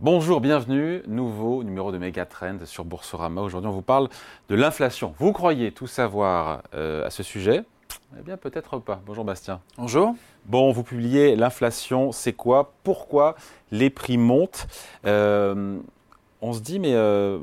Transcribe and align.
Bonjour, 0.00 0.42
bienvenue, 0.42 1.02
nouveau 1.06 1.64
numéro 1.64 1.90
de 1.90 1.96
Megatrend 1.96 2.58
sur 2.66 2.84
Boursorama. 2.84 3.40
Aujourd'hui, 3.40 3.70
on 3.70 3.72
vous 3.72 3.80
parle 3.80 4.10
de 4.50 4.54
l'inflation. 4.54 5.14
Vous 5.18 5.32
croyez 5.32 5.72
tout 5.72 5.86
savoir 5.86 6.62
euh, 6.74 7.06
à 7.06 7.10
ce 7.10 7.22
sujet? 7.22 7.62
Eh 8.18 8.22
bien, 8.22 8.36
peut-être 8.36 8.78
pas. 8.78 9.00
Bonjour 9.06 9.24
Bastien. 9.24 9.60
Bonjour. 9.78 10.14
Bon, 10.44 10.72
vous 10.72 10.82
publiez 10.82 11.36
l'inflation, 11.36 12.12
c'est 12.12 12.34
quoi? 12.34 12.74
Pourquoi 12.84 13.34
les 13.70 13.88
prix 13.88 14.18
montent? 14.18 14.66
Euh, 15.06 15.78
On 16.46 16.52
se 16.52 16.60
dit, 16.60 16.78
mais 16.78 16.92
euh, 16.92 17.38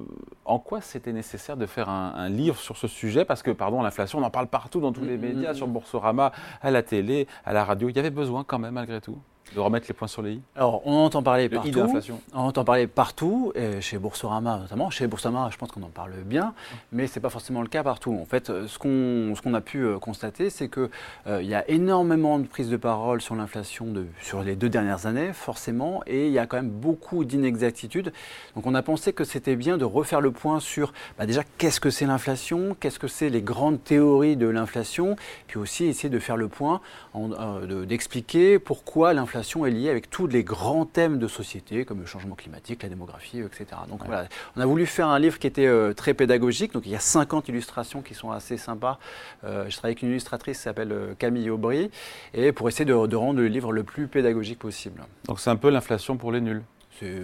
en 0.46 0.60
quoi 0.60 0.80
c'était 0.80 1.12
nécessaire 1.12 1.58
de 1.58 1.66
faire 1.66 1.90
un, 1.90 2.14
un, 2.16 2.30
livre 2.30 2.58
sur 2.58 2.78
ce 2.78 2.88
sujet? 2.88 3.26
Parce 3.26 3.42
que, 3.42 3.50
pardon, 3.50 3.82
l'inflation, 3.82 4.20
on 4.20 4.24
en 4.24 4.30
parle 4.30 4.46
partout 4.46 4.80
dans 4.80 4.94
tous 4.94 5.04
les 5.04 5.18
médias, 5.18 5.56
sur 5.56 5.66
Boursorama, 5.66 6.32
à 6.62 6.70
la 6.70 6.84
télé, 6.84 7.28
à 7.44 7.52
la 7.52 7.66
radio. 7.66 7.90
Il 7.90 7.96
y 7.96 8.00
avait 8.00 8.12
besoin 8.12 8.44
quand 8.44 8.60
même, 8.60 8.76
malgré 8.76 9.02
tout? 9.02 9.18
De 9.56 9.60
remettre 9.60 9.88
les 9.88 9.94
points 9.94 10.08
sur 10.08 10.22
les 10.22 10.34
i 10.34 10.42
Alors, 10.56 10.82
on 10.86 10.94
entend 10.98 11.22
parler 11.24 11.44
Le 11.50 11.56
partout. 11.56 11.70
de 11.72 11.80
l'inflation. 11.80 12.22
On 12.34 12.40
entend 12.42 12.64
parler 12.64 12.88
partout, 12.88 13.52
et 13.56 13.82
chez 13.82 13.98
Boursorama 13.98 14.60
notamment. 14.60 14.90
Chez 14.90 15.08
Boursorama, 15.08 15.50
je 15.52 15.58
pense 15.58 15.72
qu'on 15.72 15.84
en 15.84 15.90
parle 15.90 16.14
bien, 16.26 16.54
mais 16.92 17.08
ce 17.08 17.16
n'est 17.16 17.22
pas 17.22 17.30
forcément 17.30 17.62
le 17.62 17.68
cas 17.68 17.84
partout. 17.84 18.18
En 18.22 18.26
fait, 18.26 18.48
ce 18.68 18.80
qu'on 18.80 19.36
ce 19.36 19.42
qu'on 19.42 19.54
a 19.54 19.62
pu 19.62 19.80
euh, 19.84 20.00
constater, 20.00 20.50
c'est 20.50 20.70
qu'il 20.70 20.90
euh, 21.28 21.42
y 21.44 21.54
a 21.54 21.70
énormément 21.70 22.40
de 22.40 22.48
prises 22.48 22.70
de 22.70 22.78
parole 22.78 23.22
sur 23.22 23.36
l'inflation 23.36 23.88
de- 23.88 24.06
sur 24.22 24.42
les 24.44 24.56
deux 24.56 24.70
dernières 24.70 25.06
années, 25.06 25.34
forcément, 25.34 26.02
et 26.08 26.28
il 26.28 26.32
y 26.34 26.40
a 26.40 26.46
quand 26.46 26.58
même 26.58 26.70
beaucoup 26.70 27.26
d'inexactitudes. 27.26 28.14
Donc, 28.56 28.66
on 28.68 28.74
a 28.76 28.82
pensé 28.82 29.12
que 29.12 29.24
c'était 29.26 29.56
bien 29.58 29.78
de 29.78 29.86
refaire 29.86 30.22
le 30.22 30.32
point 30.32 30.60
sur 30.62 30.94
bah, 31.18 31.26
déjà 31.26 31.44
qu'est-ce 31.58 31.80
que 31.80 31.90
c'est 31.90 32.06
l'inflation, 32.06 32.76
qu'est-ce 32.80 33.00
que 33.00 33.08
c'est 33.08 33.30
les 33.30 33.42
grandes 33.42 33.84
théories 33.84 34.38
de 34.38 34.48
l'inflation, 34.48 35.16
puis 35.48 35.58
aussi 35.60 35.86
essayer 35.86 36.10
de 36.10 36.20
faire 36.20 36.38
le 36.38 36.48
point, 36.48 36.80
euh, 37.16 37.66
de- 37.66 37.86
d'expliquer 37.86 38.58
pourquoi 38.60 39.14
l'inflation 39.14 39.41
est 39.66 39.72
liée 39.72 39.90
avec 39.90 40.10
tous 40.10 40.28
les 40.28 40.44
grands 40.44 40.86
thèmes 40.86 41.20
de 41.20 41.28
société, 41.28 41.86
comme 41.86 42.00
le 42.00 42.06
changement 42.06 42.36
climatique, 42.36 42.84
la 42.84 42.90
démographie, 42.90 43.40
etc. 43.40 43.66
Donc 43.90 44.02
voilà, 44.06 44.28
on 44.56 44.62
a 44.62 44.66
voulu 44.66 44.86
faire 44.86 45.08
un 45.08 45.20
livre 45.20 45.40
qui 45.40 45.48
était 45.48 45.66
euh, 45.68 45.94
très 45.94 46.14
pédagogique. 46.14 46.74
Donc 46.74 46.84
il 46.86 46.92
y 46.92 46.96
a 46.96 47.00
50 47.00 47.48
illustrations 47.50 48.02
qui 48.02 48.14
sont 48.14 48.32
assez 48.32 48.58
sympas. 48.58 49.00
Euh, 49.44 49.66
je 49.70 49.76
travaille 49.78 49.92
avec 49.92 50.02
une 50.02 50.10
illustratrice 50.10 50.58
qui 50.58 50.64
s'appelle 50.64 50.92
euh, 50.92 51.14
Camille 51.18 51.50
Aubry, 51.50 51.92
et 52.34 52.52
pour 52.52 52.68
essayer 52.70 52.86
de, 52.86 53.08
de 53.08 53.16
rendre 53.16 53.40
le 53.40 53.48
livre 53.48 53.72
le 53.74 53.84
plus 53.84 54.08
pédagogique 54.08 54.60
possible. 54.60 55.02
Donc 55.28 55.40
c'est 55.40 55.50
un 55.50 55.56
peu 55.56 55.70
l'inflation 55.70 56.18
pour 56.18 56.32
les 56.32 56.42
nuls. 56.42 56.64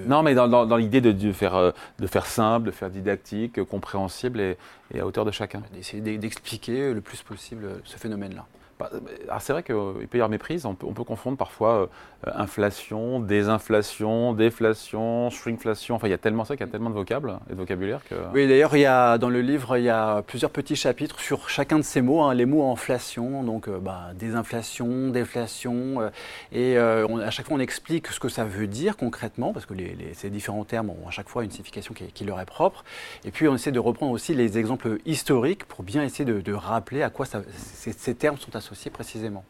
Non, 0.07 0.23
mais 0.23 0.33
dans, 0.33 0.47
dans- 0.47 0.65
dans 0.65 0.77
l'idée 0.77 1.01
de, 1.01 1.11
de 1.11 1.31
faire, 1.31 1.73
de 1.99 2.07
faire 2.07 2.25
simple, 2.25 2.65
de 2.65 2.71
faire 2.71 2.89
didactique, 2.89 3.61
compréhensible 3.63 4.39
et, 4.39 4.57
et 4.93 4.99
à 4.99 5.05
hauteur 5.05 5.23
de 5.23 5.29
chacun. 5.29 5.61
D'essayer 5.73 6.01
d'e- 6.01 6.17
d'expliquer 6.19 6.93
le 6.93 7.01
plus 7.01 7.21
possible 7.21 7.67
ce 7.83 7.97
phénomène-là. 7.97 8.45
Euh, 8.81 8.99
alors 9.27 9.41
c'est 9.41 9.53
vrai 9.53 9.63
qu'il 9.63 9.75
peut 9.75 10.17
y 10.17 10.21
avoir 10.21 10.29
méprise, 10.29 10.65
on 10.65 10.75
peut, 10.75 10.85
on 10.87 10.93
peut 10.93 11.03
confondre 11.03 11.37
parfois 11.37 11.89
euh, 12.27 12.31
inflation, 12.35 13.19
désinflation, 13.19 14.33
déflation, 14.33 15.29
shrinkflation, 15.29 15.95
enfin 15.95 16.07
il 16.07 16.11
y 16.11 16.13
a 16.13 16.17
tellement 16.17 16.45
ça, 16.45 16.55
qu'il 16.55 16.65
y 16.65 16.69
a 16.69 16.71
tellement 16.71 16.89
de 16.89 16.95
vocables 16.95 17.39
et 17.49 17.53
de 17.53 17.57
vocabulaire 17.57 18.01
que... 18.07 18.15
Oui, 18.33 18.47
d'ailleurs, 18.47 18.75
il 18.75 18.81
y 18.81 18.85
a, 18.85 19.17
dans 19.17 19.29
le 19.29 19.41
livre, 19.41 19.77
il 19.77 19.83
y 19.83 19.89
a 19.89 20.21
plusieurs 20.21 20.51
petits 20.51 20.75
chapitres 20.75 21.19
sur 21.19 21.49
chacun 21.49 21.77
de 21.79 21.83
ces 21.83 22.01
mots, 22.01 22.21
hein, 22.21 22.33
les 22.33 22.45
mots 22.45 22.71
inflation, 22.71 23.43
donc 23.43 23.67
euh, 23.67 23.79
bah, 23.79 24.11
désinflation, 24.15 25.09
déflation, 25.09 26.11
et 26.51 26.77
à 26.77 27.31
chaque 27.31 27.47
fois 27.47 27.57
on 27.57 27.59
explique 27.59 28.07
ce 28.07 28.19
que 28.19 28.29
ça 28.29 28.45
veut 28.45 28.67
dire 28.67 28.97
concrètement, 28.97 29.53
parce 29.53 29.65
que 29.65 29.73
ces 30.13 30.29
différents 30.29 30.65
termes 30.65 30.89
ont 30.89 31.07
à 31.07 31.11
chaque 31.11 31.29
fois 31.29 31.43
une 31.43 31.51
signification 31.51 31.93
qui, 31.93 32.25
leur 32.25 32.39
est 32.39 32.45
propre, 32.45 32.83
et 33.25 33.31
puis 33.31 33.47
on 33.47 33.55
essaie 33.55 33.71
de 33.71 33.79
reprendre 33.79 34.11
aussi 34.11 34.33
les 34.33 34.57
exemples 34.57 34.97
historiques 35.05 35.65
pour 35.65 35.83
bien 35.83 36.03
essayer 36.03 36.25
de, 36.25 36.53
rappeler 36.57 37.03
à 37.03 37.09
quoi 37.09 37.25
ces 37.25 38.15
termes 38.15 38.37
sont 38.37 38.55
associés 38.55 38.66
précisément. 38.89 39.43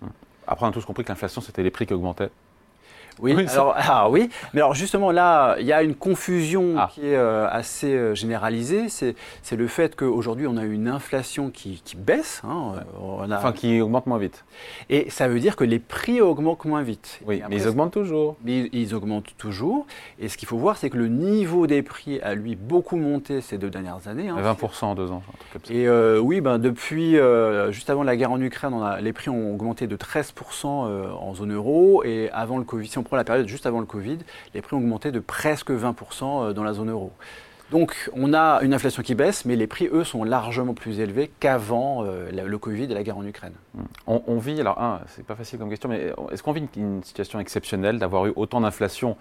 Après 0.48 0.66
on 0.66 0.70
a 0.70 0.72
tous 0.72 0.86
compris 0.86 1.04
que 1.04 1.10
l'inflation 1.10 1.42
c'était 1.42 1.64
les 1.64 1.72
prix 1.72 1.86
qui 1.86 1.94
augmentaient. 1.94 2.30
Oui, 3.20 3.34
alors, 3.52 3.74
ah 3.78 4.10
oui, 4.10 4.30
mais 4.54 4.62
alors 4.62 4.74
justement 4.74 5.12
là, 5.12 5.56
il 5.60 5.66
y 5.66 5.74
a 5.74 5.82
une 5.84 5.96
confusion 5.96 6.76
Ah. 6.78 6.90
qui 6.94 7.02
est 7.02 7.16
euh, 7.16 7.48
assez 7.50 7.94
euh, 7.94 8.14
généralisée. 8.16 8.90
C'est 8.90 9.16
c'est 9.42 9.56
le 9.56 9.68
fait 9.68 9.96
qu'aujourd'hui, 9.96 10.46
on 10.48 10.58
a 10.58 10.64
une 10.64 10.88
inflation 10.88 11.50
qui, 11.50 11.82
qui 11.84 11.96
baisse. 11.96 12.42
hein, 12.48 12.74
euh, 12.78 12.82
on 13.02 13.32
a- 13.32 13.38
Enfin 13.38 13.52
qui 13.54 13.82
augmentent 13.82 14.08
moins 14.08 14.18
vite. 14.20 14.46
et 14.90 15.10
ça 15.10 15.28
veut 15.28 15.40
dire 15.40 15.56
que 15.56 15.64
les 15.64 15.80
prix 15.80 16.22
augmentent 16.22 16.66
moins 16.66 16.82
vite. 16.84 17.20
Oui, 17.26 17.38
après, 17.42 17.50
mais 17.56 17.62
ils 17.62 17.68
augmentent 17.68 17.94
toujours. 17.94 18.36
mais 18.44 18.60
ils, 18.60 18.70
ils 18.74 18.96
augmentent 18.96 19.34
toujours. 19.38 19.86
Et 20.20 20.28
ce 20.30 20.38
qu'il 20.38 20.48
faut 20.48 20.58
voir, 20.58 20.78
c'est 20.78 20.90
que 20.90 20.98
le 20.98 21.08
niveau 21.08 21.66
des 21.68 21.82
prix 21.82 22.20
a 22.22 22.36
lui 22.36 22.56
beaucoup 22.56 22.98
monté 22.98 23.42
ces 23.42 23.58
deux 23.58 23.70
dernières 23.70 24.08
années. 24.08 24.30
hein. 24.30 24.38
20% 24.42 24.86
en 24.86 24.96
deux 24.96 25.12
ans, 25.12 25.22
un 25.28 25.38
truc 25.38 25.52
comme 25.54 25.62
ça. 25.66 25.74
Et 25.74 25.88
euh, 25.88 26.20
oui, 26.20 26.42
ben, 26.42 26.58
depuis, 26.60 27.16
juste 27.72 27.90
avant 27.90 28.04
la 28.04 28.16
guerre 28.16 28.32
en 28.32 28.42
Ukraine, 28.42 28.74
on 28.74 28.84
a, 28.84 29.02
les 29.02 29.14
prix 29.14 29.30
ont 29.30 29.54
augmenté 29.54 29.88
de 29.88 29.96
13% 29.96 30.86
euh, 30.88 31.12
en 31.12 31.34
zone 31.34 31.54
euro. 31.54 32.04
Et 32.04 32.30
avant 32.32 32.58
le 32.58 32.64
Covid, 32.64 32.88
si 32.88 32.98
on 32.98 33.04
prend 33.08 33.18
la 33.18 33.24
période 33.24 33.48
juste 33.48 33.66
avant 33.66 33.80
le 33.80 33.86
Covid, 33.86 34.20
les 34.54 34.62
prix 34.62 34.76
ont 34.76 34.80
augmenté 34.80 35.12
de 35.12 35.20
presque 35.20 35.72
20% 35.72 35.94
euh, 36.24 36.54
dans 36.54 36.64
la 36.64 36.74
zone 36.74 36.92
euro. 36.92 37.12
Donc 37.72 38.10
on 38.14 38.34
a 38.34 38.62
une 38.62 38.74
inflation 38.74 39.04
qui 39.04 39.14
baisse, 39.14 39.44
mais 39.44 39.56
les 39.56 39.68
prix, 39.68 39.90
eux, 39.92 40.06
sont 40.06 40.24
largement 40.24 40.74
plus 40.74 41.00
élevés 41.00 41.30
qu'avant 41.40 42.06
euh, 42.06 42.30
le 42.32 42.58
Covid 42.58 42.84
et 42.84 42.94
la 42.94 43.04
guerre 43.04 43.18
en 43.18 43.26
Ukraine. 43.26 43.54
On, 44.06 44.22
on 44.28 44.38
vit, 44.38 44.60
alors 44.60 45.02
c'est 45.08 45.26
pas 45.26 45.36
facile 45.36 45.60
comme 45.60 45.70
question, 45.70 45.90
mais 45.90 46.14
est-ce 46.32 46.44
qu'on 46.44 46.54
vit 46.54 46.66
une, 46.78 47.04
situation 47.04 47.40
exceptionnelle 47.40 48.00
d'avoir 48.00 48.26
eu 48.26 48.34
autant 48.36 48.62
d'inflation 48.62 49.18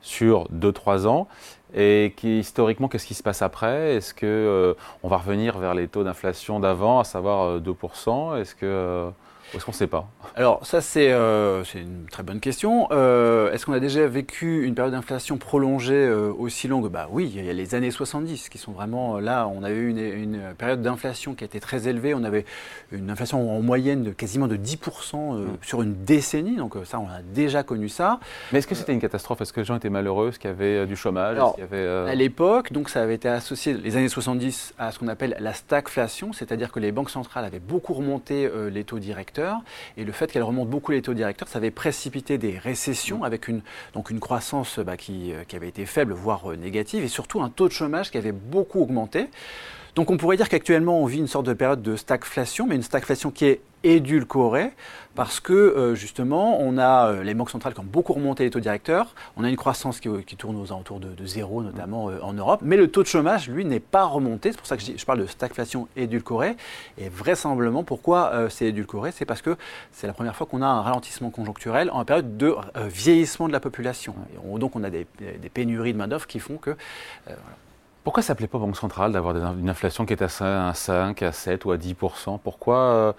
sur 0.00 0.48
2-3 0.52 1.06
ans? 1.08 1.26
Et 1.74 2.14
historiquement 2.22 2.88
qu'est-ce 2.88 3.06
qui 3.06 3.14
se 3.14 3.22
passe 3.22 3.42
après? 3.42 3.96
Est-ce 3.96 4.14
que 4.14 4.26
euh, 4.26 4.74
on 5.02 5.08
va 5.08 5.18
revenir 5.18 5.58
vers 5.58 5.74
les 5.74 5.88
taux 5.88 6.04
d'inflation 6.04 6.60
d'avant, 6.60 7.00
à 7.00 7.04
savoir 7.04 7.48
euh, 7.48 7.60
2% 7.60 8.40
Est-ce 8.40 8.54
que 8.54 8.64
euh, 8.64 9.10
ou 9.52 9.56
est-ce 9.56 9.64
qu'on 9.64 9.72
ne 9.72 9.76
sait 9.76 9.86
pas? 9.86 10.08
Alors 10.34 10.64
ça 10.66 10.80
c'est 10.80 11.10
euh, 11.10 11.64
une 11.74 12.06
très 12.10 12.22
bonne 12.22 12.40
question. 12.40 12.88
Euh, 12.90 13.50
Est-ce 13.52 13.64
qu'on 13.66 13.72
a 13.72 13.80
déjà 13.80 14.06
vécu 14.06 14.64
une 14.64 14.74
période 14.74 14.92
d'inflation 14.94 15.38
prolongée 15.38 15.94
euh, 15.94 16.32
aussi 16.36 16.68
longue? 16.68 16.88
Bah 16.90 17.08
oui, 17.10 17.32
il 17.34 17.44
y 17.44 17.50
a 17.50 17.52
les 17.52 17.74
années 17.74 17.90
70 17.90 18.48
qui 18.48 18.58
sont 18.58 18.72
vraiment 18.72 19.16
euh, 19.16 19.20
là. 19.20 19.46
On 19.48 19.62
avait 19.62 19.76
eu 19.76 19.88
une, 19.90 19.98
une 19.98 20.40
période 20.56 20.82
d'inflation 20.82 21.34
qui 21.34 21.44
était 21.44 21.60
très 21.60 21.88
élevée. 21.88 22.14
On 22.14 22.24
avait 22.24 22.44
une 22.92 23.10
inflation 23.10 23.56
en 23.56 23.60
moyenne 23.62 24.02
de 24.04 24.10
quasiment 24.10 24.48
de 24.48 24.56
10% 24.56 25.14
euh, 25.14 25.46
sur 25.62 25.82
une 25.82 26.04
décennie. 26.04 26.56
Donc 26.56 26.74
ça, 26.84 27.00
on 27.00 27.06
a 27.08 27.22
déjà 27.22 27.62
connu 27.62 27.88
ça. 27.88 28.20
Mais 28.52 28.58
est-ce 28.58 28.66
que 28.66 28.74
c'était 28.74 28.92
une 28.92 29.00
catastrophe? 29.00 29.40
Est-ce 29.40 29.52
que 29.52 29.60
les 29.60 29.66
gens 29.66 29.76
étaient 29.76 29.90
malheureux? 29.90 30.28
Est-ce 30.28 30.38
qu'il 30.38 30.50
y 30.50 30.52
avait 30.52 30.86
du 30.86 30.96
chômage? 30.96 31.36
Alors, 31.36 31.56
Est-ce 31.58 31.66
qu'il 31.66 31.78
y 31.78 31.80
avait, 31.80 32.10
À 32.10 32.14
l'époque, 32.14 32.72
donc 32.72 32.90
ça 32.90 33.02
avait 33.02 33.14
été 33.14 33.28
associé 33.28 33.74
les 33.74 33.96
années 33.96 34.08
70 34.08 34.74
à 34.78 34.92
ce 34.92 34.98
qu'on 34.98 35.08
appelle 35.08 35.36
la 35.40 35.52
stagflation, 35.54 36.32
c'est-à-dire 36.32 36.70
que 36.72 36.80
les 36.80 36.92
banques 36.92 37.10
centrales 37.10 37.44
avaient 37.44 37.58
beaucoup 37.60 37.94
remonté 37.94 38.50
les 38.70 38.84
taux 38.84 38.98
directeurs 38.98 39.37
et 39.96 40.04
le 40.04 40.12
fait 40.12 40.30
qu'elles 40.30 40.42
remontent 40.42 40.70
beaucoup 40.70 40.92
les 40.92 41.02
taux 41.02 41.14
directeurs, 41.14 41.48
ça 41.48 41.58
avait 41.58 41.70
précipité 41.70 42.38
des 42.38 42.58
récessions 42.58 43.24
avec 43.24 43.48
une, 43.48 43.62
donc 43.94 44.10
une 44.10 44.20
croissance 44.20 44.78
bah, 44.78 44.96
qui, 44.96 45.32
euh, 45.32 45.44
qui 45.44 45.56
avait 45.56 45.68
été 45.68 45.86
faible, 45.86 46.12
voire 46.12 46.50
euh, 46.50 46.56
négative, 46.56 47.04
et 47.04 47.08
surtout 47.08 47.42
un 47.42 47.48
taux 47.48 47.68
de 47.68 47.72
chômage 47.72 48.10
qui 48.10 48.18
avait 48.18 48.32
beaucoup 48.32 48.80
augmenté. 48.80 49.28
Donc 49.98 50.12
on 50.12 50.16
pourrait 50.16 50.36
dire 50.36 50.48
qu'actuellement 50.48 51.00
on 51.00 51.06
vit 51.06 51.18
une 51.18 51.26
sorte 51.26 51.46
de 51.46 51.52
période 51.54 51.82
de 51.82 51.96
stagflation, 51.96 52.68
mais 52.68 52.76
une 52.76 52.84
stagflation 52.84 53.32
qui 53.32 53.46
est 53.46 53.60
édulcorée 53.82 54.70
parce 55.16 55.40
que 55.40 55.52
euh, 55.52 55.96
justement 55.96 56.60
on 56.60 56.78
a 56.78 57.08
euh, 57.08 57.24
les 57.24 57.34
banques 57.34 57.50
centrales 57.50 57.74
qui 57.74 57.80
ont 57.80 57.84
beaucoup 57.84 58.12
remonté 58.12 58.44
les 58.44 58.50
taux 58.50 58.60
directeurs, 58.60 59.16
on 59.36 59.42
a 59.42 59.48
une 59.48 59.56
croissance 59.56 59.98
qui, 59.98 60.08
qui 60.24 60.36
tourne 60.36 60.54
aux 60.54 60.72
alentours 60.72 61.00
de, 61.00 61.26
zéro 61.26 61.64
notamment 61.64 62.10
euh, 62.10 62.20
en 62.22 62.32
Europe, 62.32 62.60
mais 62.62 62.76
le 62.76 62.88
taux 62.92 63.02
de 63.02 63.08
chômage 63.08 63.48
lui 63.48 63.64
n'est 63.64 63.80
pas 63.80 64.04
remonté, 64.04 64.52
c'est 64.52 64.58
pour 64.58 64.68
ça 64.68 64.76
que 64.76 64.84
je, 64.84 65.04
parle 65.04 65.18
de 65.18 65.26
stagflation 65.26 65.88
édulcorée. 65.96 66.56
Et 66.96 67.08
vraisemblablement 67.08 67.82
pourquoi 67.82 68.30
euh, 68.34 68.48
c'est 68.48 68.66
édulcoré, 68.66 69.10
c'est 69.10 69.24
parce 69.24 69.42
que 69.42 69.56
c'est 69.90 70.06
la 70.06 70.12
première 70.12 70.36
fois 70.36 70.46
qu'on 70.46 70.62
a 70.62 70.66
un 70.68 70.80
ralentissement 70.80 71.30
conjoncturel 71.30 71.90
en 71.90 72.04
période 72.04 72.36
de 72.36 72.54
euh, 72.76 72.86
vieillissement 72.86 73.48
de 73.48 73.52
la 73.52 73.58
population. 73.58 74.14
Donc 74.58 74.76
on 74.76 74.84
a 74.84 74.90
des, 74.90 75.08
des 75.18 75.48
pénuries 75.48 75.92
de 75.92 75.98
main 75.98 76.06
d'œuvre 76.06 76.28
qui 76.28 76.38
font 76.38 76.56
que 76.56 76.76
Pourquoi 78.08 78.22
ça 78.22 78.32
ne 78.32 78.38
plaît 78.38 78.46
pas 78.46 78.56
aux 78.56 78.62
banques 78.62 78.78
centrales 78.78 79.12
d'avoir 79.12 79.36
une 79.36 79.68
inflation 79.68 80.06
qui 80.06 80.14
est 80.14 80.22
à 80.22 80.30
5, 80.30 80.46
à 80.46 80.72
5, 80.72 81.22
à 81.24 81.30
7 81.30 81.66
ou 81.66 81.72
à 81.72 81.76
10% 81.76 82.38
Pourquoi 82.42 82.78
euh, 82.78 83.12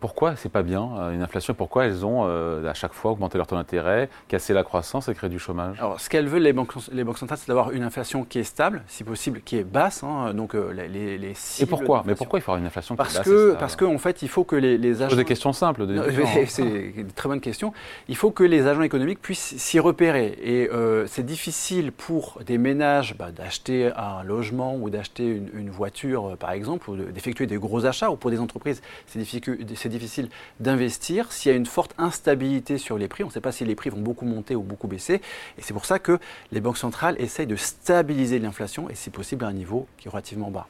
pourquoi 0.00 0.36
c'est 0.36 0.48
pas 0.50 0.62
bien 0.62 0.88
euh, 0.98 1.12
une 1.12 1.22
inflation? 1.22 1.54
Pourquoi 1.54 1.86
elles 1.86 2.04
ont 2.04 2.24
euh, 2.26 2.68
à 2.68 2.74
chaque 2.74 2.92
fois 2.92 3.12
augmenté 3.12 3.38
leur 3.38 3.46
taux 3.46 3.56
d'intérêt, 3.56 4.08
cassé 4.28 4.52
la 4.52 4.62
croissance 4.64 5.08
et 5.08 5.14
créé 5.14 5.30
du 5.30 5.38
chômage? 5.38 5.78
Alors, 5.78 6.00
ce 6.00 6.10
qu'elles 6.10 6.28
veulent, 6.28 6.42
les 6.42 6.52
banques, 6.52 6.72
les 6.92 7.04
banques 7.04 7.18
centrales, 7.18 7.38
c'est 7.38 7.48
d'avoir 7.48 7.70
une 7.72 7.82
inflation 7.82 8.24
qui 8.24 8.38
est 8.38 8.44
stable, 8.44 8.82
si 8.88 9.04
possible, 9.04 9.40
qui 9.40 9.56
est 9.56 9.64
basse. 9.64 10.02
hein, 10.04 10.34
donc, 10.34 10.54
euh, 10.54 10.72
les, 10.72 11.32
Et 11.60 11.66
pourquoi? 11.66 12.02
Mais 12.06 12.14
pourquoi 12.14 12.38
il 12.38 12.42
faut 12.42 12.50
avoir 12.50 12.60
une 12.60 12.66
inflation 12.66 12.94
qui 12.94 12.98
Parce 12.98 13.14
est 13.14 13.18
basse 13.18 13.26
que, 13.28 13.54
parce 13.58 13.76
qu'en 13.76 13.98
fait, 13.98 14.22
il 14.22 14.28
faut 14.28 14.44
que 14.44 14.56
les, 14.56 14.76
les 14.78 14.88
Je 14.94 14.98
pose 14.98 15.02
agents. 15.06 15.16
des 15.16 15.24
questions 15.24 15.52
simples. 15.52 15.86
de. 15.86 16.02
C'est 16.46 16.92
une 16.96 17.12
très 17.12 17.28
bonne 17.28 17.40
question. 17.40 17.72
Il 18.08 18.16
faut 18.16 18.30
que 18.30 18.44
les 18.44 18.66
agents 18.66 18.82
économiques 18.82 19.20
puissent 19.22 19.56
s'y 19.56 19.78
repérer. 19.78 20.38
Et 20.42 20.68
euh, 20.70 21.06
c'est 21.06 21.24
difficile 21.24 21.92
pour 21.92 22.38
des 22.44 22.58
ménages 22.58 23.16
bah, 23.16 23.30
d'acheter 23.32 23.90
un 23.96 24.22
logement 24.24 24.76
ou 24.76 24.90
d'acheter 24.90 25.26
une, 25.26 25.48
une 25.54 25.70
voiture, 25.70 26.30
euh, 26.32 26.36
par 26.36 26.50
exemple, 26.52 26.90
ou 26.90 26.96
de- 26.96 27.04
d'effectuer 27.04 27.46
des 27.46 27.56
gros 27.56 27.86
achats. 27.86 28.10
Ou 28.10 28.16
pour 28.16 28.30
des 28.30 28.40
entreprises, 28.40 28.82
c'est 29.06 29.18
difficile, 29.18 29.40
c'est 29.76 29.88
difficile 29.88 30.28
d'investir 30.58 31.32
s'il 31.32 31.50
y 31.50 31.54
a 31.54 31.56
une 31.56 31.66
forte 31.66 31.94
instabilité 31.98 32.78
sur 32.78 32.98
les 32.98 33.08
prix. 33.08 33.24
On 33.24 33.28
ne 33.28 33.32
sait 33.32 33.40
pas 33.40 33.52
si 33.52 33.64
les 33.64 33.74
prix 33.74 33.90
vont 33.90 34.00
beaucoup 34.00 34.24
monter 34.24 34.54
ou 34.54 34.62
beaucoup 34.62 34.88
baisser. 34.88 35.20
Et 35.58 35.62
c'est 35.62 35.72
pour 35.72 35.84
ça 35.84 35.98
que 35.98 36.18
les 36.52 36.60
banques 36.60 36.78
centrales 36.78 37.16
essayent 37.18 37.46
de 37.46 37.56
stabiliser 37.56 38.38
l'inflation 38.38 38.88
et, 38.90 38.94
si 38.94 39.10
possible, 39.10 39.44
à 39.44 39.48
un 39.48 39.52
niveau 39.52 39.86
qui 39.96 40.08
est 40.08 40.10
relativement 40.10 40.50
bas. 40.50 40.66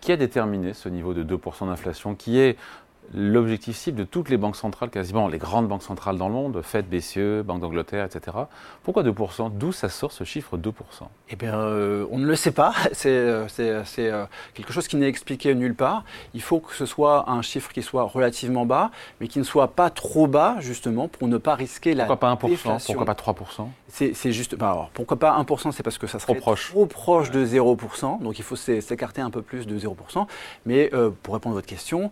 Qui 0.00 0.12
a 0.12 0.16
déterminé 0.16 0.74
ce 0.74 0.88
niveau 0.88 1.14
de 1.14 1.24
2% 1.24 1.66
d'inflation 1.66 2.14
qui 2.14 2.38
est 2.38 2.56
l'objectif 3.14 3.76
cible 3.76 3.98
de 3.98 4.04
toutes 4.04 4.28
les 4.28 4.36
banques 4.36 4.56
centrales, 4.56 4.90
quasiment 4.90 5.28
les 5.28 5.38
grandes 5.38 5.68
banques 5.68 5.82
centrales 5.82 6.18
dans 6.18 6.28
le 6.28 6.34
monde, 6.34 6.60
Fed, 6.62 6.86
BCE, 6.88 7.42
Banque 7.44 7.60
d'Angleterre, 7.60 8.04
etc. 8.04 8.36
Pourquoi 8.82 9.02
2% 9.02 9.52
D'où 9.56 9.72
ça 9.72 9.88
sort 9.88 10.12
ce 10.12 10.24
chiffre 10.24 10.58
2% 10.58 10.72
Eh 11.30 11.36
bien, 11.36 11.54
euh, 11.54 12.06
on 12.10 12.18
ne 12.18 12.26
le 12.26 12.36
sait 12.36 12.50
pas. 12.50 12.74
C'est 12.92 13.08
euh, 13.08 13.46
euh, 13.58 14.26
quelque 14.54 14.72
chose 14.72 14.88
qui 14.88 14.96
n'est 14.96 15.08
expliqué 15.08 15.54
nulle 15.54 15.74
part. 15.74 16.04
Il 16.34 16.42
faut 16.42 16.60
que 16.60 16.74
ce 16.74 16.86
soit 16.86 17.30
un 17.30 17.42
chiffre 17.42 17.72
qui 17.72 17.82
soit 17.82 18.02
relativement 18.02 18.66
bas, 18.66 18.90
mais 19.20 19.28
qui 19.28 19.38
ne 19.38 19.44
soit 19.44 19.68
pas 19.68 19.90
trop 19.90 20.26
bas, 20.26 20.56
justement, 20.60 21.08
pour 21.08 21.28
ne 21.28 21.38
pas 21.38 21.54
risquer 21.54 21.94
la 21.94 22.04
Pourquoi 22.04 22.36
pas 22.36 22.46
1% 22.46 22.84
Pourquoi 22.86 23.04
pas 23.04 23.14
3% 23.14 23.68
C'est 23.88 24.32
juste. 24.32 24.54
Bah, 24.56 24.70
alors, 24.72 24.90
pourquoi 24.92 25.16
pas 25.16 25.40
1% 25.40 25.72
C'est 25.72 25.82
parce 25.82 25.98
que 25.98 26.06
ça 26.06 26.18
serait 26.18 26.34
trop 26.34 26.40
proche, 26.40 26.70
trop 26.70 26.86
proche 26.86 27.30
de 27.30 27.44
0%. 27.44 28.22
Donc, 28.22 28.38
il 28.38 28.44
faut 28.44 28.56
s'écarter 28.56 29.22
un 29.22 29.30
peu 29.30 29.42
plus 29.42 29.66
de 29.66 29.78
0%. 29.78 30.26
Mais 30.66 30.90
pour 31.22 31.34
répondre 31.34 31.54
à 31.54 31.58
votre 31.58 31.66
question, 31.66 32.10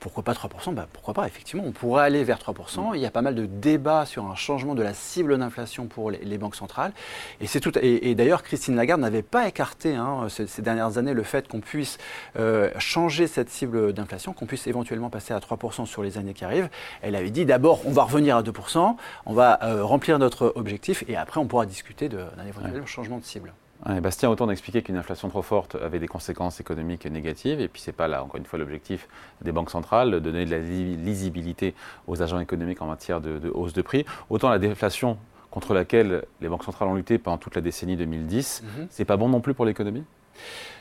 pourquoi 0.00 0.22
pas 0.22 0.33
3% 0.34 0.74
bah, 0.74 0.86
Pourquoi 0.92 1.14
pas 1.14 1.26
Effectivement, 1.26 1.64
on 1.66 1.72
pourrait 1.72 2.04
aller 2.04 2.24
vers 2.24 2.38
3%. 2.38 2.92
Il 2.94 3.00
y 3.00 3.06
a 3.06 3.10
pas 3.10 3.22
mal 3.22 3.34
de 3.34 3.46
débats 3.46 4.06
sur 4.06 4.24
un 4.26 4.34
changement 4.34 4.74
de 4.74 4.82
la 4.82 4.94
cible 4.94 5.38
d'inflation 5.38 5.86
pour 5.86 6.10
les, 6.10 6.38
banques 6.38 6.56
centrales. 6.56 6.92
Et, 7.40 7.46
tout, 7.60 7.72
et, 7.80 8.14
d'ailleurs, 8.14 8.42
Christine 8.42 8.76
Lagarde 8.76 9.00
n'avait 9.00 9.22
pas 9.22 9.48
écarté 9.48 9.94
hein, 9.94 10.26
ces, 10.28 10.62
dernières 10.62 10.98
années 10.98 11.14
le 11.14 11.22
fait 11.22 11.48
qu'on 11.48 11.60
puisse 11.60 11.98
euh, 12.38 12.70
changer 12.78 13.26
cette 13.26 13.50
cible 13.50 13.92
d'inflation, 13.92 14.32
qu'on 14.32 14.46
puisse 14.46 14.66
éventuellement 14.66 15.10
passer 15.10 15.32
à 15.32 15.38
3% 15.38 15.86
sur 15.86 16.02
les 16.02 16.18
années 16.18 16.34
qui 16.34 16.44
arrivent. 16.44 16.68
Elle 17.02 17.16
avait 17.16 17.30
dit 17.30 17.44
d'abord, 17.44 17.86
on 17.86 17.92
va 17.92 18.02
revenir 18.02 18.36
à 18.36 18.42
2%, 18.42 18.96
on 19.26 19.32
va 19.32 19.58
euh, 19.62 19.84
remplir 19.84 20.18
notre 20.18 20.52
objectif 20.56 21.04
et 21.08 21.16
après, 21.16 21.40
on 21.40 21.46
pourra 21.46 21.66
discuter 21.66 22.08
d'un 22.08 22.46
éventuel 22.46 22.86
changement 22.86 23.18
de 23.18 23.24
cible. 23.24 23.52
Bastien, 24.00 24.30
autant 24.30 24.46
d'expliquer 24.46 24.82
qu'une 24.82 24.96
inflation 24.96 25.28
trop 25.28 25.42
forte 25.42 25.74
avait 25.74 25.98
des 25.98 26.08
conséquences 26.08 26.58
économiques 26.58 27.04
négatives, 27.04 27.60
et 27.60 27.68
puis 27.68 27.82
c'est 27.82 27.92
pas 27.92 28.08
là, 28.08 28.22
encore 28.22 28.36
une 28.36 28.46
fois, 28.46 28.58
l'objectif 28.58 29.08
des 29.42 29.52
banques 29.52 29.70
centrales, 29.70 30.10
de 30.10 30.18
donner 30.18 30.46
de 30.46 30.50
la 30.50 30.58
lisibilité 30.58 31.74
aux 32.06 32.22
agents 32.22 32.40
économiques 32.40 32.80
en 32.80 32.86
matière 32.86 33.20
de, 33.20 33.50
hausse 33.52 33.74
de 33.74 33.82
prix. 33.82 34.06
Autant 34.30 34.48
la 34.48 34.58
déflation 34.58 35.18
contre 35.50 35.74
laquelle 35.74 36.24
les 36.40 36.48
banques 36.48 36.64
centrales 36.64 36.88
ont 36.88 36.94
lutté 36.94 37.18
pendant 37.18 37.36
toute 37.36 37.54
la 37.54 37.60
décennie 37.60 37.96
2010, 37.96 38.62
mhm. 38.62 38.86
c'est 38.90 39.04
pas 39.04 39.16
bon 39.16 39.28
non 39.28 39.40
plus 39.40 39.54
pour 39.54 39.66
l'économie? 39.66 40.04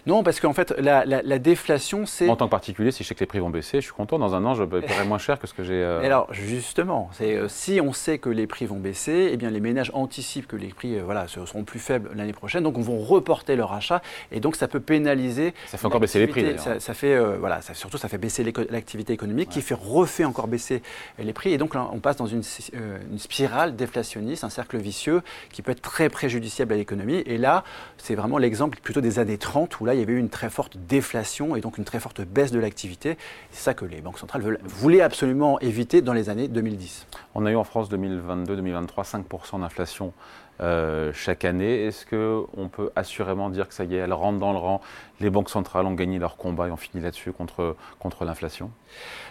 Non, 0.05 0.21
parce 0.23 0.39
qu'en 0.41 0.51
fait, 0.53 0.73
la, 0.77 1.39
déflation, 1.39 2.05
c'est. 2.05 2.29
En 2.29 2.35
tant 2.35 2.45
que 2.45 2.51
particulier, 2.51 2.91
si 2.91 3.03
je 3.03 3.07
sais 3.07 3.15
que 3.15 3.21
les 3.21 3.25
prix 3.25 3.39
vont 3.39 3.49
baisser, 3.49 3.79
je 3.79 3.85
suis 3.85 3.93
content. 3.93 4.19
Dans 4.19 4.35
un 4.35 4.43
an, 4.45 4.53
je 4.53 4.63
paierai 4.63 5.05
moins 5.05 5.17
cher 5.17 5.39
que 5.39 5.47
ce 5.47 5.53
que 5.53 5.63
j'ai. 5.63 5.73
Euh, 5.73 6.01
alors, 6.03 6.27
justement, 6.33 7.09
euh, 7.21 7.47
si 7.47 7.79
on 7.81 7.93
sait 7.93 8.17
que 8.17 8.29
les 8.29 8.45
prix 8.45 8.65
vont 8.65 8.79
baisser, 8.79 9.29
eh 9.31 9.37
bien, 9.37 9.49
les 9.49 9.61
ménages 9.61 9.91
anticipent 9.93 10.47
que 10.47 10.55
les 10.55 10.67
prix 10.67 10.97
euh, 10.97 11.03
voilà, 11.05 11.27
seront 11.27 11.63
plus 11.63 11.79
faibles 11.79 12.09
l'année 12.15 12.33
prochaine, 12.33 12.63
donc 12.63 12.77
on 12.77 12.81
vont 12.81 12.99
reporter 12.99 13.55
leur 13.55 13.71
achat, 13.73 14.01
et 14.31 14.39
donc 14.39 14.55
ça 14.57 14.67
peut 14.67 14.81
pénaliser. 14.81 15.53
Ça 15.67 15.77
fait 15.77 15.85
encore 15.85 16.01
baisser 16.01 16.19
les 16.19 16.27
prix. 16.27 16.57
Ça, 16.57 16.79
ça, 16.79 16.93
fait, 16.93 17.17
voilà, 17.37 17.61
ça, 17.61 17.73
surtout, 17.73 17.97
ça 17.97 18.09
fait 18.09 18.17
baisser 18.17 18.43
l'activité 18.69 19.13
économique, 19.13 19.49
qui 19.49 19.61
fait 19.61 19.75
refait 19.75 20.25
encore 20.25 20.47
baisser 20.47 20.81
les 21.17 21.33
prix, 21.33 21.53
et 21.53 21.57
donc 21.57 21.75
là, 21.75 21.89
on 21.93 21.99
passe 21.99 22.17
dans 22.17 22.27
une, 22.27 22.43
une 22.73 23.19
spirale 23.19 23.75
déflationniste, 23.75 24.43
un 24.43 24.49
cercle 24.49 24.77
vicieux 24.77 25.21
qui 25.51 25.61
peut 25.61 25.71
être 25.71 25.81
très 25.81 26.09
préjudiciable 26.09 26.73
à 26.73 26.77
l'économie. 26.77 27.23
Et 27.25 27.37
là, 27.37 27.63
c'est 27.97 28.15
vraiment 28.15 28.37
l'exemple 28.37 28.79
plutôt 28.81 29.01
des 29.01 29.19
années 29.19 29.37
30 29.43 29.81
où 29.81 29.85
là, 29.85 29.93
il 29.93 29.99
y 29.99 30.03
avait 30.03 30.13
eu 30.13 30.19
une 30.19 30.29
très 30.29 30.49
forte 30.49 30.77
déflation 30.77 31.57
et 31.57 31.61
donc 31.61 31.77
une 31.77 31.83
très 31.83 31.99
forte 31.99 32.21
baisse 32.21 32.51
de 32.51 32.59
l'activité. 32.59 33.17
C'est 33.51 33.63
ça 33.63 33.73
que 33.73 33.83
les 33.83 33.99
banques 33.99 34.17
centrales 34.17 34.57
voulaient 34.63 35.01
absolument 35.01 35.59
éviter 35.59 36.01
dans 36.01 36.13
les 36.13 36.29
années 36.29 36.47
2010. 36.47 37.07
On 37.35 37.45
a 37.45 37.51
eu 37.51 37.55
en 37.55 37.65
France 37.65 37.91
2022-2023 37.91 39.03
5% 39.03 39.59
d'inflation 39.59 40.13
euh, 40.61 41.11
chaque 41.13 41.45
année. 41.45 41.85
Est-ce 41.85 42.05
qu'on 42.05 42.69
peut 42.69 42.91
assurément 42.95 43.49
dire 43.49 43.67
que 43.67 43.73
ça 43.73 43.85
y 43.85 43.95
est, 43.95 43.97
elles 43.97 44.13
rentrent 44.13 44.39
dans 44.39 44.53
le 44.53 44.59
rang? 44.59 44.81
Les 45.19 45.29
banques 45.29 45.49
centrales 45.49 45.85
ont 45.85 45.93
gagné 45.93 46.19
leur 46.19 46.37
combat 46.37 46.67
et 46.67 46.71
ont 46.71 46.77
fini 46.77 47.03
là-dessus 47.03 47.31
contre, 47.31 47.75
contre 47.99 48.23
l'inflation? 48.23 48.69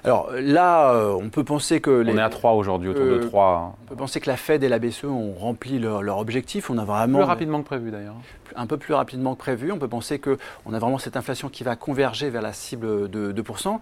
Alors 0.03 0.31
là, 0.33 0.93
euh, 0.93 1.13
on 1.13 1.29
peut 1.29 1.45
penser 1.45 1.81
que... 1.81 1.91
Les, 1.91 2.13
on 2.13 2.19
est 2.19 2.23
à 2.23 2.29
3 2.29 2.53
aujourd'hui, 2.53 2.89
autour 2.91 3.05
de 3.05 3.19
3. 3.19 3.45
Euh, 3.45 3.57
hein. 3.57 3.73
On 3.85 3.89
peut 3.89 3.97
penser 3.97 4.21
que 4.21 4.29
la 4.29 4.37
Fed 4.37 4.65
et 4.65 4.69
la 4.69 4.81
BCE 4.81 5.05
ont 5.05 5.33
rempli 5.33 5.79
leur, 5.79 6.03
leur 6.03 6.19
objectif. 6.19 6.71
On 6.71 6.79
a 6.79 6.85
vraiment... 6.85 7.19
Plus 7.19 7.27
rapidement 7.27 7.61
que 7.61 7.67
prévu 7.67 7.93
d'ailleurs. 7.93 8.17
Un 8.57 8.67
peu 8.67 8.77
plus 8.77 8.93
rapidement 8.95 9.35
que 9.35 9.39
prévu. 9.39 9.71
On 9.71 9.79
peut 9.79 9.89
penser 9.89 10.02
qu'on 10.19 10.75
a 10.75 10.79
vraiment 10.79 10.99
cette 10.99 11.17
inflation 11.17 11.49
qui 11.49 11.65
va 11.65 11.77
converger 11.77 12.31
vers 12.31 12.43
la 12.43 12.53
cible 12.53 13.09
de 13.11 13.33
2%. 13.33 13.81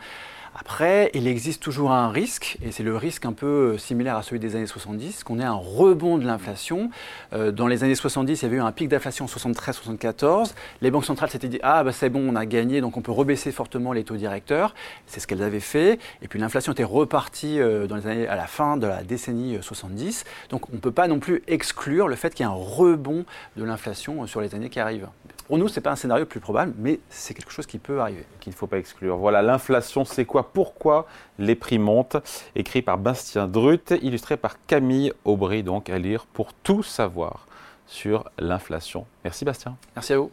Après, 0.55 1.11
il 1.15 1.29
existe 1.29 1.63
toujours 1.63 1.93
un 1.93 2.11
risque, 2.11 2.59
et 2.61 2.73
c'est 2.73 2.83
le 2.83 2.97
risque 2.97 3.25
un 3.25 3.33
peu 3.33 3.47
euh, 3.47 3.79
similaire 3.79 4.17
à 4.17 4.23
celui 4.23 4.41
des 4.41 4.57
années 4.57 4.67
70, 4.67 5.23
qu'on 5.23 5.39
ait 5.39 5.45
un 5.45 5.53
rebond 5.53 6.19
de 6.19 6.27
l'inflation. 6.27 6.91
Euh, 7.33 7.53
dans 7.53 7.69
les 7.69 7.85
années 7.85 7.95
70, 7.95 8.41
il 8.41 8.43
y 8.43 8.47
avait 8.47 8.57
eu 8.57 8.61
un 8.61 8.73
pic 8.73 8.89
d'inflation 8.89 9.27
en 9.27 9.29
73-74. 9.29 10.55
Les 10.81 10.91
banques 10.91 11.05
centrales 11.05 11.31
s'étaient 11.31 11.49
dit 11.49 11.61
Ah, 11.63 11.85
bah, 11.85 11.93
c'est 11.93 12.11
bon, 12.11 12.29
on 12.29 12.35
a 12.35 12.47
gagné, 12.47 12.81
donc 12.81 12.97
on 12.97 13.01
peut 13.01 13.13
rebaisser 13.13 13.53
fortement 13.53 13.93
les 13.93 14.03
taux 14.03 14.17
directeurs. 14.17 14.75
C'est 15.07 15.21
ce 15.21 15.29
qu'elles 15.29 15.45
avaient 15.45 15.61
fait. 15.61 16.01
Et 16.21 16.27
puis 16.27 16.41
l'inflation 16.41 16.73
était 16.73 16.85
repartie 16.85 17.61
euh, 17.61 17.87
dans 17.87 17.97
les 17.97 18.09
années, 18.09 18.27
à 18.27 18.35
la 18.35 18.47
fin 18.47 18.77
de 18.77 18.89
la 18.89 19.05
décennie 19.05 19.59
70. 19.61 20.25
Donc 20.49 20.69
on 20.71 20.75
ne 20.75 20.81
peut 20.81 20.93
pas 20.93 21.07
non 21.07 21.21
plus 21.21 21.45
exclure 21.47 22.09
le 22.09 22.17
fait 22.17 22.35
qu'il 22.35 22.45
y 22.45 22.49
ait 22.49 22.53
un 22.53 22.57
rebond 22.57 23.25
de 23.57 23.65
l'inflation 23.65 24.27
sur 24.27 24.41
les 24.41 24.55
années 24.57 24.69
qui 24.69 24.81
arrivent. 24.81 25.09
Pour 25.51 25.59
nous, 25.59 25.67
ce 25.67 25.75
n'est 25.75 25.83
pas 25.83 25.91
un 25.91 25.97
scénario 25.97 26.27
plus 26.27 26.39
probable, 26.39 26.73
mais 26.79 27.01
c'est 27.09 27.35
quelque 27.35 27.51
chose 27.51 27.67
qui 27.67 27.79
peut 27.79 28.01
arriver. 28.01 28.25
Qu'il 28.39 28.53
ne 28.53 28.57
faut 28.57 28.69
pas 28.69 28.79
exclure. 28.79 29.17
Voilà, 29.17 29.43
l'inflation, 29.43 30.05
c'est 30.05 30.25
quoi 30.25 30.40
Pourquoi 30.43 31.07
les 31.39 31.55
prix 31.55 31.79
montent 31.79 32.17
Écrit 32.55 32.83
par 32.83 32.99
Bastien 32.99 33.47
Drut, 33.47 33.93
illustré 34.03 34.37
par 34.37 34.57
Camille 34.67 35.13
Aubry, 35.25 35.63
donc 35.63 35.91
à 35.91 35.99
lire 35.99 36.27
pour 36.27 36.53
tout 36.53 36.83
savoir 36.83 37.47
sur 37.87 38.31
l'inflation. 38.39 39.07
Merci 39.25 39.45
Bastien. 39.45 39.77
Merci 39.97 40.13
à 40.13 40.19
vous. 40.19 40.31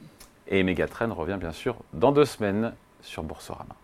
Et 0.47 0.63
Megatrend 0.63 1.13
revient 1.13 1.37
bien 1.39 1.51
sûr 1.51 1.75
dans 1.93 2.11
deux 2.11 2.25
semaines 2.25 2.73
sur 3.01 3.23
Boursorama. 3.23 3.75